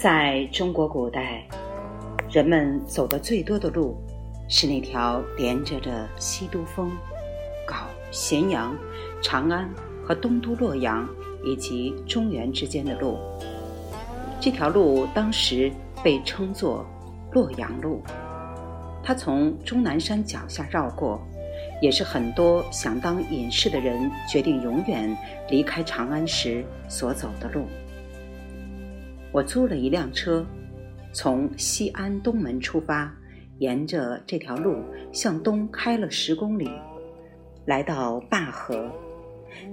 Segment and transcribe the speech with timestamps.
[0.00, 1.44] 在中国古代，
[2.30, 3.96] 人们走的最多的路
[4.48, 6.88] 是那条连着的西都峰、
[7.66, 7.82] 镐、
[8.12, 8.76] 咸阳、
[9.20, 9.68] 长安
[10.04, 11.08] 和东都洛阳
[11.42, 13.18] 以及中原之间的路。
[14.40, 15.68] 这条路当时
[16.00, 16.86] 被称作
[17.32, 18.00] 洛阳路，
[19.02, 21.20] 它从终南山脚下绕过，
[21.82, 25.18] 也是很多想当隐士的人决定永远
[25.50, 27.66] 离开长安时所走的路。
[29.38, 30.44] 我租了一辆车，
[31.12, 33.08] 从西安东门出发，
[33.58, 36.68] 沿着这条路向东开了十公里，
[37.64, 38.90] 来到灞河。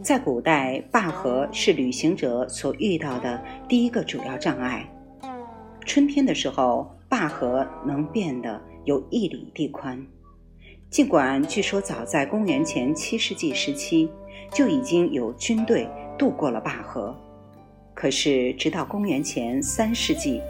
[0.04, 4.88] 在古代，灞河是旅行者所遇到的第一个主要障碍。
[5.84, 10.00] 春天的时候，灞河能变得有一里地宽。
[10.91, 14.07] 尽管据说早在公元前七世纪时期，
[14.54, 17.20] 就已经有军队渡过了灞河。
[17.96, 20.41] 可是，直到公元前三世纪，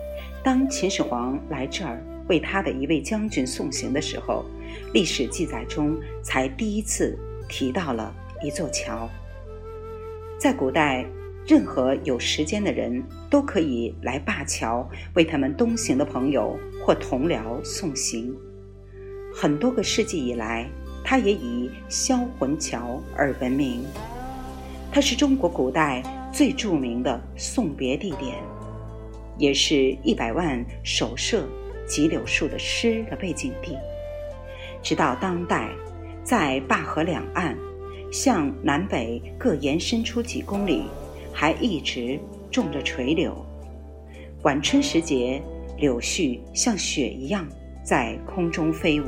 [0.43, 4.43] 当秦始皇来这儿为他的一位将军送行的时候，
[4.93, 7.15] 历史记载中才第一次
[7.47, 8.11] 提到了
[8.43, 9.07] 一座桥。
[10.39, 11.05] 在古代，
[11.45, 18.35] 任何有时间的人都可以来灞桥为他们东行的朋友或同僚送行。
[19.31, 20.67] 很多个世纪以来，
[21.03, 23.85] 它也以销魂桥而闻名。
[24.91, 26.01] 它是中国古代。
[26.35, 28.35] 最著名的送别地点，
[29.37, 31.47] 也是一百万手摄
[31.87, 33.77] 棘柳树的诗的背景地。
[34.83, 35.69] 直到当代，
[36.25, 37.57] 在灞河两岸，
[38.11, 40.83] 向南北各延伸出几公里，
[41.31, 42.19] 还一直
[42.51, 43.33] 种着垂柳。
[44.43, 45.41] 晚春时节，
[45.77, 47.47] 柳絮像雪一样
[47.81, 49.05] 在空中飞舞，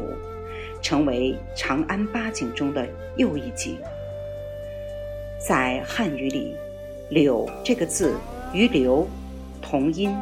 [0.82, 3.78] 成为长安八景中的又一景。
[5.46, 6.56] 在汉语里。
[7.10, 8.16] 柳这个字
[8.54, 9.08] 与留
[9.62, 10.14] 同音，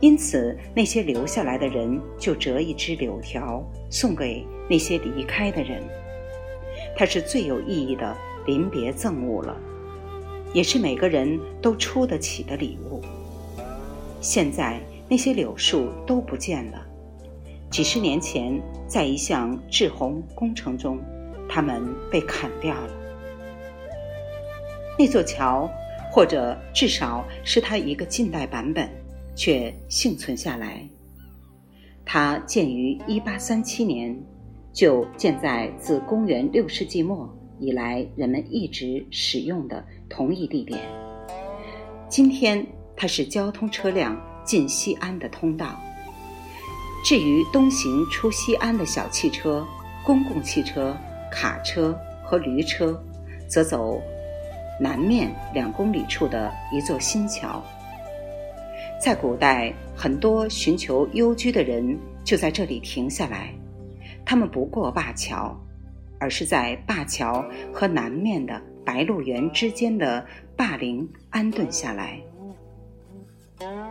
[0.00, 5.80] 因此那些留下来的人就折一枝柳条送给那些离开的人。
[6.96, 9.56] 它是最有意义的临别赠物了，
[10.52, 13.00] 也是每个人都出得起的礼物。
[14.20, 16.84] 现在那些柳树都不见了，
[17.70, 20.98] 几十年前在一项治洪工程中，
[21.48, 22.90] 它们被砍掉了。
[24.98, 25.70] 那座桥。
[26.10, 28.90] 或者至少是它一个近代版本，
[29.36, 30.84] 却幸存下来。
[32.04, 34.20] 它建于1837年，
[34.72, 40.80] 就建在自公元六世纪末以来人们一直使用的同一地点。
[42.08, 42.66] 今天，
[42.96, 45.80] 它是交通车辆进西安的通道。
[47.04, 49.64] 至于东行出西安的小汽车、
[50.04, 50.96] 公共汽车、
[51.30, 53.00] 卡车和驴车，
[53.48, 54.02] 则走。
[54.80, 57.62] 南面两公里处的一座新桥，
[58.98, 63.52] 在古代，很多寻求幽居的人就在这里停下来。
[64.24, 65.54] 他们不过灞桥，
[66.18, 70.24] 而是在灞桥和南面的白鹿原之间的
[70.56, 72.18] 灞陵安顿下来。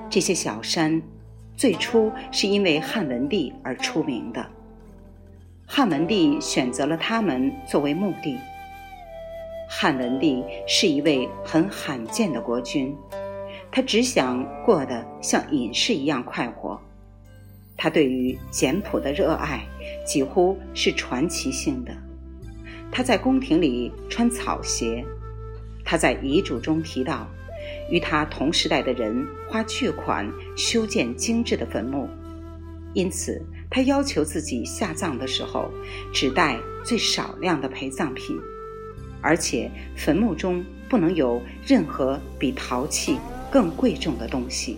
[0.10, 1.00] 这些小山
[1.56, 4.44] 最初是因为汉文帝而出名的，
[5.68, 8.36] 汉文帝选择了他们作为墓地。
[9.72, 12.94] 汉文帝是一位很罕见的国君，
[13.72, 16.82] 他只想过得像隐士一样快活。
[17.78, 19.64] 他对于简朴的热爱
[20.04, 21.96] 几乎是传奇性的。
[22.92, 25.06] 他在宫廷里穿草鞋，
[25.86, 27.28] 他在遗嘱中提到，
[27.92, 32.10] 与他同时代的人花巨款修建精致的坟墓，
[32.96, 35.70] 因此他要求自己下葬的时候
[36.12, 38.36] 只带最少量的陪葬品。
[39.22, 43.18] 而且坟墓中不能有任何比陶器
[43.52, 44.78] 更贵重的东西。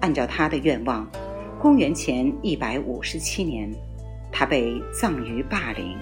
[0.00, 1.08] 按照他的愿望，
[1.60, 3.70] 公元前一百五十七年，
[4.30, 5.96] 他被葬于霸陵。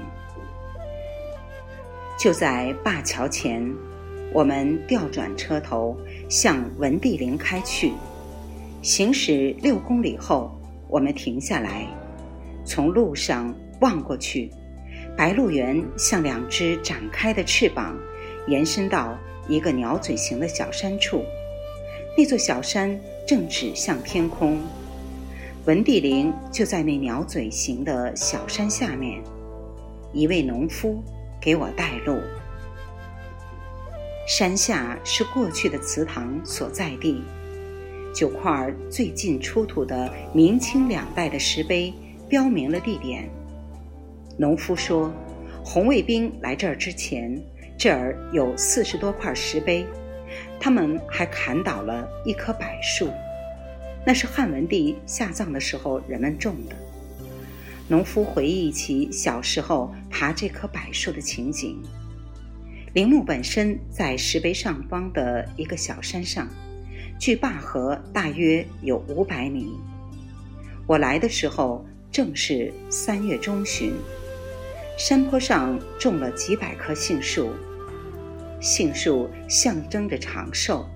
[2.18, 3.74] 就在灞桥前，
[4.32, 5.96] 我们调转车头
[6.28, 7.92] 向文帝陵开去。
[8.82, 11.86] 行驶六公里后，我们停下来，
[12.64, 14.50] 从路上望过去。
[15.16, 17.98] 白鹿原像两只展开的翅膀，
[18.46, 19.18] 延伸到
[19.48, 21.24] 一个鸟嘴形的小山处。
[22.18, 24.60] 那座小山正指向天空，
[25.64, 29.22] 文帝陵就在那鸟嘴形的小山下面。
[30.12, 31.02] 一位农夫
[31.40, 32.18] 给我带路。
[34.28, 37.22] 山下是过去的祠堂所在地，
[38.14, 41.92] 九块最近出土的明清两代的石碑
[42.28, 43.30] 标明了地点。
[44.38, 45.12] 农夫说
[45.64, 47.42] ：“红卫兵来这儿之前，
[47.78, 49.86] 这儿有四十多块石碑。
[50.60, 53.10] 他们还砍倒了一棵柏树，
[54.04, 56.76] 那是汉文帝下葬的时候人们种的。
[57.88, 61.80] 农夫回忆起小时候爬这棵柏树的情景。
[62.92, 66.48] 陵墓本身在石碑上方的一个小山上，
[67.18, 69.78] 距灞河大约有五百米。
[70.86, 73.92] 我来的时候正是三月中旬，
[74.96, 77.50] 山坡上种了几百棵杏树，
[78.60, 80.86] 杏树象征着长寿。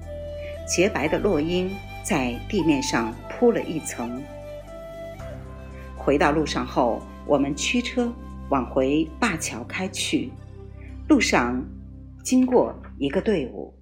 [0.67, 1.71] 洁白的落英
[2.03, 4.23] 在地面上铺了一层。
[5.97, 8.11] 回到路上后，我们驱车
[8.49, 10.33] 往回灞桥开去，
[11.07, 11.63] 路上。
[12.23, 13.75] 经过一个队伍，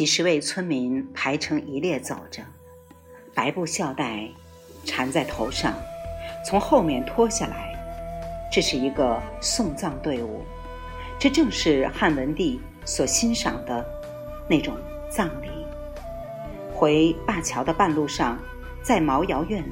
[0.00, 2.42] 几十位村民排成一列走着，
[3.34, 4.26] 白布孝带
[4.86, 5.74] 缠在头上，
[6.42, 7.78] 从后面脱下来。
[8.50, 10.40] 这是一个送葬队伍，
[11.18, 13.84] 这正是汉文帝所欣赏的
[14.48, 14.74] 那种
[15.10, 15.50] 葬礼。
[16.72, 18.38] 回灞桥的半路上，
[18.82, 19.62] 在毛窑院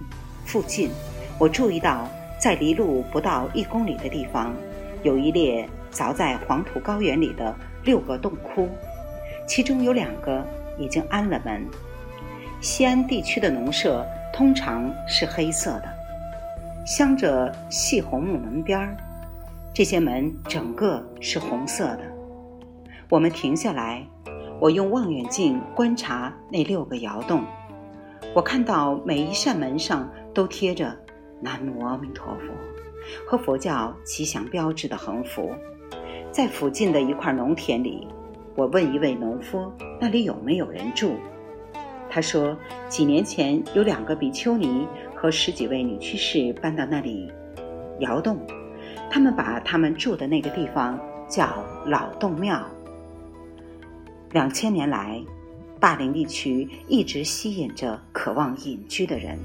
[0.44, 0.90] 附近，
[1.38, 2.06] 我注意到，
[2.38, 4.54] 在离路不到一公里的地方，
[5.02, 8.69] 有一列凿在黄土高原里的六个洞窟，
[9.48, 10.46] 其中有两个
[10.78, 11.66] 已经安了门。
[12.60, 15.88] 西安地区的农舍通常是黑色的，
[16.86, 18.96] 镶着细红木门边儿，
[19.74, 22.00] 这些门整个是红色的。
[23.08, 24.06] 我们停下来。
[24.60, 27.44] 我用望远镜观察那六个窑洞，
[28.34, 30.92] 我看到每一扇门上都贴着
[31.40, 32.52] “南无阿弥陀佛”
[33.24, 35.54] 和佛教吉祥标志的横幅。
[36.32, 38.08] 在附近的一块农田里，
[38.58, 39.72] 我问一位农夫
[40.02, 41.14] ：“那里有没有人住？”
[42.10, 42.58] 他说
[42.90, 44.84] ：“几年前有两个比丘尼
[45.14, 47.31] 和十几位女居士搬到那里
[48.00, 48.37] 窑洞，
[49.08, 52.66] 他们把他们住的那个地方叫老洞庙。”
[54.34, 55.22] 两千年来，
[55.78, 59.38] 大林地区一直吸引着渴望隐居的人。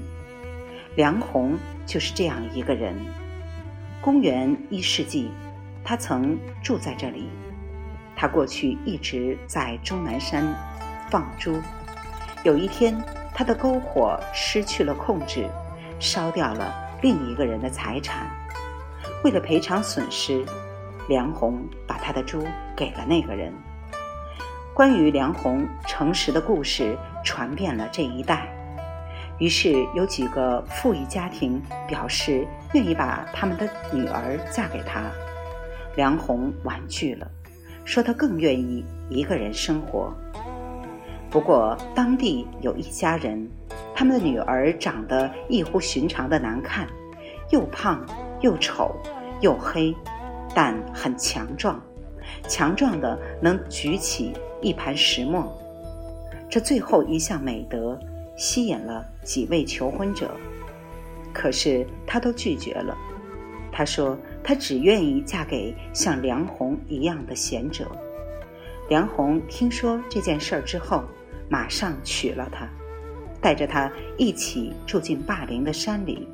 [0.96, 1.52] 梁鸿
[1.86, 2.96] 就是这样一个人。
[4.00, 5.28] 公元一世纪，
[5.84, 7.28] 他曾住在这里。
[8.16, 10.46] 他过去一直在终南山
[11.10, 11.60] 放猪。
[12.42, 12.96] 有一天，
[13.34, 15.48] 他的篝火失去了控制，
[15.98, 18.26] 烧掉了另一个人的财产。
[19.22, 20.44] 为了赔偿损失，
[21.08, 22.46] 梁鸿把他的猪
[22.76, 23.52] 给了那个人。
[24.74, 28.48] 关于梁鸿诚实的故事传遍了这一带，
[29.38, 35.02] 于是有几个富裕家庭表示愿意把他们的女儿嫁给他。
[35.96, 37.30] 梁鸿婉拒了，
[37.84, 40.12] 说他更愿意一个人生活。
[41.30, 43.48] 不过当地有一家人，
[43.94, 46.86] 他们的女儿长得异乎寻常的难看，
[47.50, 48.04] 又胖
[48.40, 48.94] 又丑
[49.40, 49.94] 又黑，
[50.54, 51.80] 但很强壮，
[52.48, 54.32] 强壮的能举起。
[54.62, 55.52] 一盘石磨，
[56.48, 58.00] 这最后一项美德
[58.34, 60.30] 吸引了几位求婚者，
[61.34, 62.96] 可是他都拒绝了。
[63.70, 67.90] 他说他只愿意嫁给像梁红一样的贤者。
[68.90, 71.02] 梁红听说这件事儿之后，
[71.48, 72.68] 马上娶了她，
[73.40, 76.28] 带着她一起住进霸陵的山里。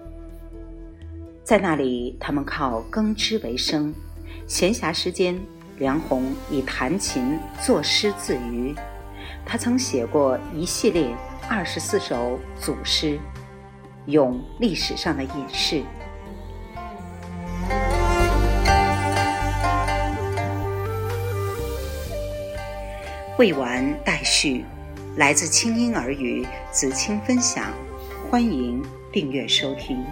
[1.45, 3.95] 在那里，他们靠耕织为生，
[4.47, 5.41] 闲暇时间。
[5.79, 8.75] 梁鸿以弹琴作诗自娱，
[9.47, 11.17] 他曾写过一系列
[11.49, 13.19] 二十四首组诗，
[14.05, 15.83] 咏历史上的隐士。
[23.41, 24.67] 未完待续，
[25.17, 27.73] 来自清音耳语子清分享，
[28.31, 30.05] 欢迎订阅收听。